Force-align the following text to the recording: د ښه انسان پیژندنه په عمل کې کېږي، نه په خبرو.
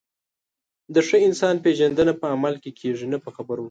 د 0.93 0.95
ښه 1.07 1.17
انسان 1.27 1.55
پیژندنه 1.65 2.13
په 2.21 2.25
عمل 2.33 2.55
کې 2.63 2.71
کېږي، 2.79 3.05
نه 3.13 3.17
په 3.23 3.29
خبرو. 3.35 3.59